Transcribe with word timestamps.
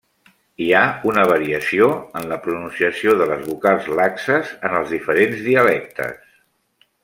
Hi 0.63 0.69
ha 0.77 0.85
una 1.09 1.25
variació 1.31 1.89
en 2.21 2.25
la 2.31 2.39
pronunciació 2.47 3.15
de 3.21 3.29
les 3.33 3.45
vocals 3.51 3.91
laxes 4.01 4.55
en 4.71 4.81
els 4.81 4.95
diferents 4.97 5.45
dialectes. 5.51 6.27